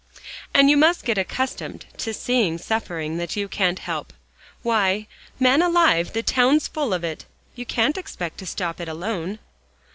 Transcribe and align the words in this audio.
"And 0.51 0.67
you 0.67 0.77
must 0.77 1.05
get 1.05 1.19
accustomed 1.19 1.85
to 1.99 2.11
seeing 2.11 2.57
suffering 2.57 3.17
that 3.17 3.35
you 3.35 3.47
can't 3.47 3.77
help. 3.77 4.13
Why, 4.63 5.05
man 5.39 5.61
alive, 5.61 6.13
the 6.13 6.23
town's 6.23 6.67
full 6.67 6.91
of 6.91 7.03
it; 7.03 7.25
you 7.53 7.67
can't 7.67 7.99
expect 7.99 8.39
to 8.39 8.47
stop 8.47 8.81
it 8.81 8.87
alone." 8.89 9.37